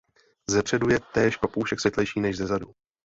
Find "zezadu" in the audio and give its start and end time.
2.37-2.71